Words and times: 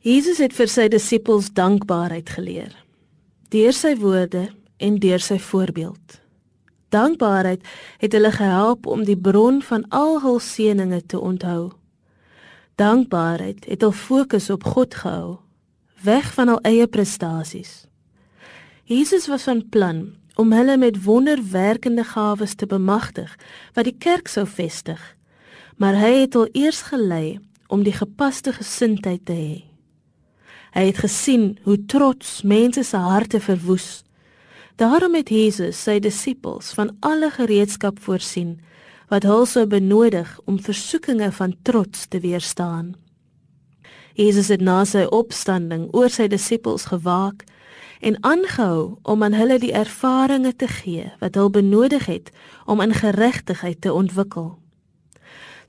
Jesus 0.00 0.38
het 0.40 0.54
vir 0.56 0.70
sy 0.72 0.86
disippels 0.88 1.50
dankbaarheid 1.52 2.30
geleer 2.32 2.72
deur 3.52 3.74
sy 3.74 3.96
woorde 3.98 4.46
en 4.78 4.96
deur 5.02 5.20
sy 5.20 5.36
voorbeeld. 5.42 6.20
Dankbaarheid 6.94 7.66
het 7.98 8.14
hulle 8.14 8.30
gehelp 8.32 8.86
om 8.86 9.02
die 9.04 9.18
bron 9.18 9.58
van 9.66 9.84
al 9.90 10.20
hul 10.22 10.38
seënings 10.40 11.08
te 11.10 11.18
onthou. 11.18 11.72
Dankbaarheid 12.80 13.66
het 13.66 13.82
hul 13.82 13.92
fokus 13.92 14.48
op 14.54 14.64
God 14.64 14.94
gehou, 15.02 15.40
weg 16.06 16.32
van 16.38 16.54
hul 16.54 16.62
eie 16.62 16.86
prestasies. 16.86 17.88
Jesus 18.86 19.26
was 19.28 19.50
van 19.50 19.66
plan 19.68 20.04
om 20.40 20.54
hulle 20.56 20.78
met 20.78 21.02
wonderwerkende 21.04 22.06
gawes 22.14 22.54
te 22.54 22.70
bemagtig 22.70 23.34
wat 23.74 23.84
die 23.84 23.98
kerk 23.98 24.32
sou 24.32 24.46
vestig, 24.46 25.02
maar 25.76 25.98
hy 25.98 26.22
het 26.22 26.38
hul 26.38 26.48
eers 26.54 26.86
gelei 26.88 27.40
om 27.68 27.82
die 27.84 27.98
gepaste 27.98 28.54
gesindheid 28.56 29.26
te 29.26 29.36
hê. 29.36 29.69
Hy 30.70 30.86
het 30.90 31.02
gesien 31.02 31.58
hoe 31.66 31.78
trots 31.90 32.42
mense 32.42 32.82
se 32.86 32.96
harte 32.96 33.40
verwoes. 33.40 34.02
Daarom 34.78 35.14
het 35.18 35.28
Jesus 35.28 35.82
sy 35.82 35.98
disippels 35.98 36.70
van 36.78 36.94
alle 37.00 37.30
gereedskap 37.30 37.98
voorsien 38.00 38.60
wat 39.10 39.26
hulle 39.26 39.46
sou 39.46 39.66
benodig 39.66 40.30
om 40.46 40.60
versoekinge 40.62 41.32
van 41.34 41.56
trots 41.66 42.06
te 42.06 42.20
weerstaan. 42.22 42.94
Jesus 44.14 44.48
het 44.48 44.62
na 44.62 44.84
sy 44.86 45.02
opstanding 45.10 45.88
oor 45.96 46.10
sy 46.10 46.28
disippels 46.30 46.86
gewaak 46.92 47.42
en 48.00 48.16
aangehou 48.24 48.98
om 49.02 49.22
aan 49.26 49.34
hulle 49.34 49.58
die 49.58 49.74
ervarings 49.74 50.56
te 50.56 50.70
gee 50.70 51.10
wat 51.20 51.34
hulle 51.34 51.50
benodig 51.58 52.06
het 52.06 52.30
om 52.66 52.80
in 52.80 52.94
geregtigheid 52.94 53.80
te 53.80 53.92
ontwikkel. 53.92 54.59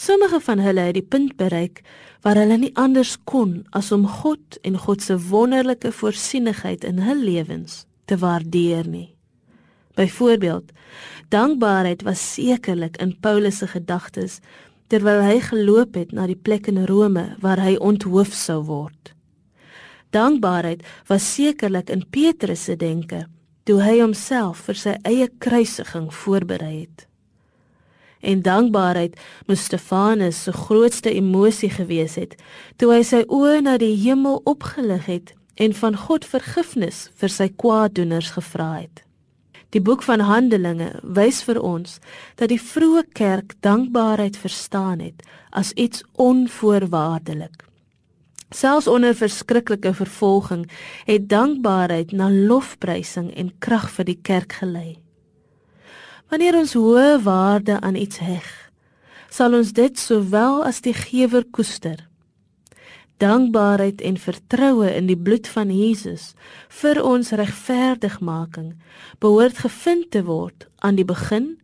Sommige 0.00 0.40
van 0.40 0.58
hulle 0.58 0.80
het 0.80 0.96
die 0.96 1.04
punt 1.04 1.34
bereik 1.36 1.82
waar 2.24 2.38
hulle 2.40 2.56
nie 2.56 2.72
anders 2.80 3.18
kon 3.28 3.66
as 3.76 3.90
om 3.92 4.06
God 4.08 4.56
en 4.64 4.78
God 4.80 5.02
se 5.04 5.16
wonderlike 5.28 5.92
voorsienigheid 5.92 6.86
in 6.88 7.02
hul 7.04 7.20
lewens 7.20 7.82
te 8.08 8.16
waardeer 8.16 8.88
nie. 8.88 9.10
Byvoorbeeld, 10.00 10.72
dankbaarheid 11.28 12.04
was 12.08 12.22
sekerlik 12.32 12.96
in 12.96 13.12
Paulus 13.20 13.60
se 13.60 13.68
gedagtes 13.68 14.38
terwyl 14.88 15.20
hy 15.20 15.36
geloop 15.50 16.00
het 16.00 16.16
na 16.16 16.24
die 16.30 16.38
plek 16.48 16.72
in 16.72 16.80
Rome 16.88 17.26
waar 17.44 17.60
hy 17.60 17.76
onthoof 17.76 18.32
sou 18.32 18.62
word. 18.70 19.12
Dankbaarheid 20.16 20.80
was 21.12 21.28
sekerlik 21.34 21.92
in 21.92 22.06
Petrus 22.08 22.64
se 22.70 22.76
denke 22.76 23.26
toe 23.68 23.82
hy 23.84 24.00
homself 24.00 24.64
vir 24.70 24.82
sy 24.86 24.96
eie 25.04 25.28
kruisiging 25.44 26.08
voorberei 26.22 26.74
het 26.80 27.09
en 28.20 28.42
dankbaarheid 28.42 29.18
moes 29.46 29.64
Stefanus 29.64 30.42
se 30.42 30.52
grootste 30.52 31.12
emosie 31.12 31.70
gewees 31.70 32.16
het 32.20 32.36
toe 32.76 32.92
hy 32.94 33.02
sy 33.06 33.22
oë 33.28 33.60
na 33.66 33.76
die 33.80 33.94
hemel 34.04 34.40
opgelig 34.44 35.06
het 35.10 35.34
en 35.60 35.76
van 35.76 35.96
God 35.96 36.24
vergifnis 36.24 37.08
vir 37.20 37.32
sy 37.32 37.48
kwaaddoeners 37.62 38.30
gevra 38.36 38.72
het. 38.80 39.02
Die 39.70 39.82
boek 39.82 40.02
van 40.02 40.24
Handelinge 40.26 40.92
wys 41.02 41.42
vir 41.46 41.60
ons 41.62 41.98
dat 42.40 42.50
die 42.50 42.60
vroeë 42.60 43.04
kerk 43.14 43.54
dankbaarheid 43.62 44.38
verstaan 44.40 45.02
het 45.04 45.22
as 45.50 45.72
iets 45.72 46.02
onvoorwaardelik. 46.18 47.66
Selfs 48.50 48.88
onder 48.90 49.14
verskriklike 49.14 49.92
vervolging 49.94 50.64
het 51.06 51.28
dankbaarheid 51.30 52.12
na 52.12 52.30
lofprysing 52.30 53.30
en 53.38 53.52
krag 53.62 53.86
vir 53.94 54.08
die 54.10 54.18
kerk 54.26 54.58
gelei. 54.58 54.98
Wanneer 56.30 56.54
ons 56.54 56.76
hoë 56.78 57.22
waarde 57.24 57.80
aan 57.82 57.96
iets 57.98 58.20
heg, 58.22 58.46
sal 59.34 59.56
ons 59.58 59.72
dit 59.74 59.98
sowel 59.98 60.60
as 60.62 60.78
die 60.84 60.94
gewer 60.94 61.42
koester. 61.50 62.04
Dankbaarheid 63.18 63.98
en 64.06 64.14
vertroue 64.16 64.92
in 64.94 65.08
die 65.10 65.18
bloed 65.18 65.50
van 65.50 65.72
Jesus 65.74 66.28
vir 66.82 67.00
ons 67.02 67.32
regverdigmaking 67.34 68.76
behoort 69.18 69.58
gevind 69.64 70.06
te 70.14 70.22
word 70.30 70.68
aan 70.78 71.00
die 71.02 71.08
begin 71.08 71.56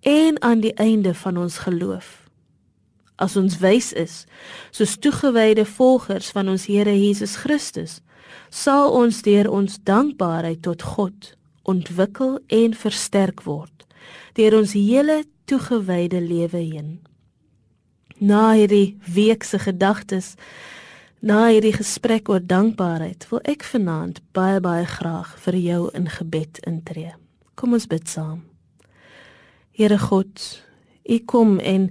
en 0.00 0.40
aan 0.40 0.64
die 0.64 0.72
einde 0.80 1.12
van 1.20 1.36
ons 1.44 1.60
geloof. 1.68 2.24
As 3.20 3.36
ons 3.36 3.60
wys 3.60 3.92
is 3.92 4.24
soos 4.72 4.96
toegewyde 4.96 5.68
volgers 5.68 6.32
van 6.32 6.48
ons 6.48 6.64
Here 6.72 6.96
Jesus 6.96 7.36
Christus, 7.44 8.00
sal 8.48 8.88
ons 8.88 9.20
deur 9.22 9.52
ons 9.52 9.76
dankbaarheid 9.84 10.64
tot 10.64 10.82
God 10.96 11.34
ontwikkel 11.68 12.40
en 12.48 12.72
versterk 12.72 13.44
word 13.44 13.83
deur 14.34 14.58
ons 14.58 14.72
hele 14.72 15.24
toegewyde 15.44 16.20
lewe 16.20 16.62
heen. 16.62 17.00
Na 18.18 18.52
hierdie 18.54 18.96
week 19.14 19.44
se 19.44 19.58
gedagtes, 19.58 20.34
na 21.24 21.46
hierdie 21.48 21.72
gesprek 21.72 22.28
oor 22.28 22.42
dankbaarheid, 22.44 23.26
wil 23.30 23.40
ek 23.48 23.64
vanaand 23.64 24.20
baie 24.36 24.60
baie 24.60 24.84
graag 24.86 25.34
vir 25.46 25.56
jou 25.56 25.82
in 25.96 26.08
gebed 26.12 26.60
intree. 26.68 27.14
Kom 27.54 27.72
ons 27.72 27.88
bid 27.88 28.08
saam. 28.08 28.42
Here 29.74 29.98
God, 29.98 30.40
U 31.04 31.18
kom 31.28 31.58
en 31.60 31.90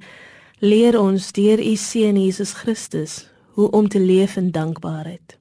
leer 0.64 0.96
ons 1.00 1.32
deur 1.36 1.60
U 1.60 1.76
seun 1.76 2.18
Jesus 2.18 2.54
Christus 2.62 3.24
hoe 3.54 3.70
om 3.72 3.88
te 3.88 4.00
leef 4.00 4.38
in 4.38 4.52
dankbaarheid. 4.52 5.38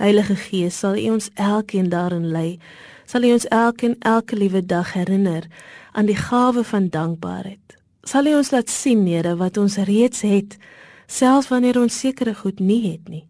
Heilige 0.00 0.34
Gees, 0.36 0.78
sal 0.78 0.96
U 0.98 1.10
ons 1.14 1.28
elkeen 1.34 1.88
daarin 1.92 2.30
lei, 2.32 2.58
sal 3.06 3.24
U 3.24 3.32
ons 3.32 3.46
elkeen 3.48 3.96
elke 4.00 4.36
liewe 4.36 4.64
dag 4.66 4.92
herinner 4.92 5.46
aan 5.92 6.06
die 6.06 6.18
gawe 6.18 6.64
van 6.64 6.88
dankbaarheid. 6.88 7.76
Sal 8.02 8.26
U 8.26 8.34
ons 8.36 8.50
laat 8.50 8.70
sien, 8.70 9.06
Here, 9.06 9.36
wat 9.36 9.56
ons 9.56 9.76
reeds 9.76 10.20
het, 10.20 10.58
selfs 11.06 11.48
wanneer 11.48 11.80
ons 11.80 11.98
sekere 11.98 12.34
goed 12.34 12.60
nie 12.60 12.82
het 12.92 13.08
nie. 13.08 13.24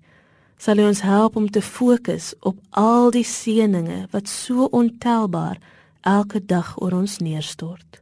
Sal 0.59 0.79
U 0.79 0.87
ons 0.89 1.03
help 1.05 1.37
om 1.37 1.51
te 1.51 1.63
fokus 1.63 2.33
op 2.41 2.59
al 2.71 3.11
die 3.11 3.27
seënings 3.27 4.11
wat 4.15 4.29
so 4.31 4.69
ontelbaar 4.73 5.59
elke 6.01 6.41
dag 6.41 6.75
oor 6.81 6.93
ons 6.93 7.19
neerstort. 7.19 8.01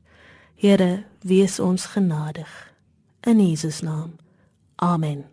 Here, 0.55 1.05
wees 1.27 1.59
ons 1.61 1.87
genadig. 1.95 2.51
In 3.27 3.41
Jesus 3.41 3.81
naam. 3.81 4.15
Amen. 4.77 5.25